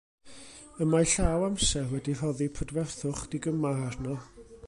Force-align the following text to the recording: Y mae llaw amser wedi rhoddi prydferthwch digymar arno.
Y 0.83 0.87
mae 0.93 1.05
llaw 1.11 1.45
amser 1.47 1.91
wedi 1.91 2.17
rhoddi 2.21 2.49
prydferthwch 2.55 3.23
digymar 3.35 3.87
arno. 3.91 4.19